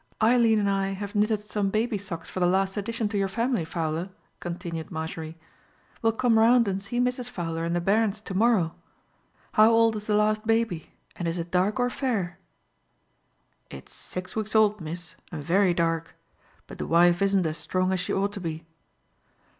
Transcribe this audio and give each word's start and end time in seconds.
"Eileen 0.19 0.57
and 0.57 0.67
I 0.67 0.93
have 0.93 1.13
knitted 1.13 1.43
some 1.43 1.69
baby 1.69 1.99
socks 1.99 2.27
for 2.27 2.39
the 2.39 2.47
last 2.47 2.75
addition 2.75 3.07
to 3.09 3.19
your 3.19 3.27
family, 3.27 3.63
Fowler," 3.63 4.09
continued 4.39 4.89
Marjorie. 4.89 5.37
"We'll 6.01 6.13
come 6.13 6.39
round 6.39 6.67
and 6.67 6.81
see 6.81 6.99
Mrs. 6.99 7.29
Fowler 7.29 7.65
and 7.65 7.75
the 7.75 7.81
bairns 7.81 8.19
to 8.21 8.33
morrow. 8.33 8.73
How 9.51 9.69
old 9.69 9.95
is 9.95 10.07
the 10.07 10.15
last 10.15 10.47
baby? 10.47 10.93
and 11.17 11.27
is 11.27 11.37
it 11.37 11.51
dark 11.51 11.79
or 11.79 11.91
fair?" 11.91 12.39
"It's 13.69 13.93
six 13.93 14.35
weeks 14.35 14.55
old, 14.55 14.81
miss, 14.81 15.13
and 15.31 15.43
very 15.43 15.71
dark; 15.75 16.15
but 16.65 16.79
the 16.79 16.87
wife 16.87 17.21
isn't 17.21 17.45
as 17.45 17.59
strong 17.59 17.91
as 17.93 17.99
she 17.99 18.11
ought 18.11 18.33
to 18.33 18.41
be." 18.41 18.65